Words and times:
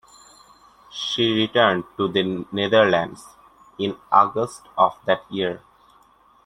She 0.91 1.31
returned 1.31 1.83
to 1.97 2.07
the 2.07 2.43
Netherlands 2.51 3.27
in 3.77 3.95
August 4.11 4.63
of 4.75 4.95
that 5.05 5.31
year. 5.31 5.61